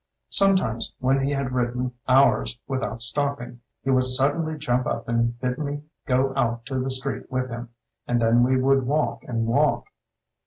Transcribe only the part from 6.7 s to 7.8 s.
the street with him;